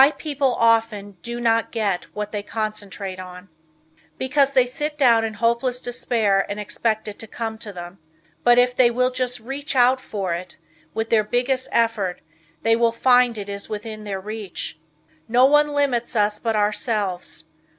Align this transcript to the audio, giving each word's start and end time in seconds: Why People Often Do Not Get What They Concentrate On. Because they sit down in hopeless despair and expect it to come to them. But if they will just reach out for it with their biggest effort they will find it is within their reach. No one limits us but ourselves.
Why 0.01 0.09
People 0.09 0.55
Often 0.55 1.17
Do 1.21 1.39
Not 1.39 1.71
Get 1.71 2.05
What 2.15 2.31
They 2.31 2.41
Concentrate 2.41 3.19
On. 3.19 3.49
Because 4.17 4.53
they 4.53 4.65
sit 4.65 4.97
down 4.97 5.23
in 5.23 5.35
hopeless 5.35 5.79
despair 5.79 6.43
and 6.49 6.59
expect 6.59 7.07
it 7.07 7.19
to 7.19 7.27
come 7.27 7.59
to 7.59 7.71
them. 7.71 7.99
But 8.43 8.57
if 8.57 8.75
they 8.75 8.89
will 8.89 9.11
just 9.11 9.39
reach 9.39 9.75
out 9.75 10.01
for 10.01 10.33
it 10.33 10.57
with 10.95 11.11
their 11.11 11.23
biggest 11.23 11.69
effort 11.71 12.21
they 12.63 12.75
will 12.75 12.91
find 12.91 13.37
it 13.37 13.47
is 13.47 13.69
within 13.69 14.03
their 14.03 14.19
reach. 14.19 14.79
No 15.27 15.45
one 15.45 15.67
limits 15.67 16.15
us 16.15 16.39
but 16.39 16.55
ourselves. 16.55 17.43